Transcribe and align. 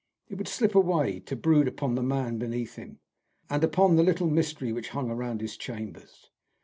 It 0.29 0.39
would 0.39 0.47
slip 0.47 0.73
away 0.73 1.19
to 1.19 1.35
brood 1.35 1.67
upon 1.67 1.93
the 1.93 2.01
man 2.01 2.39
beneath 2.39 2.75
him, 2.75 2.97
and 3.51 3.63
upon 3.63 3.97
the 3.97 4.03
little 4.03 4.31
mystery 4.31 4.73
which 4.73 4.89
hung 4.89 5.11
round 5.11 5.41
his 5.41 5.55
chambers. 5.55 6.31